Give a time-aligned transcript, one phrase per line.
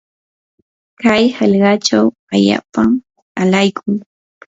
[1.01, 2.91] kay hallqachaw allaapam
[3.41, 3.95] alaykun.